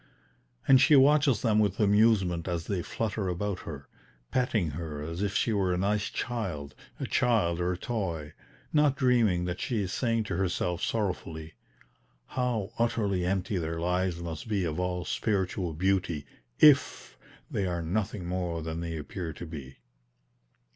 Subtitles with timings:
[0.67, 3.87] And she watches them with amusement as they flutter about her,
[4.31, 8.33] petting her as if she were a nice child, a child or a toy,
[8.73, 11.53] not dreaming that she is saying to herself sorrowfully:
[12.25, 16.25] "How utterly empty their lives must be of all spiritual beauty
[16.57, 17.15] IF
[17.51, 19.77] they are nothing more than they appear to be."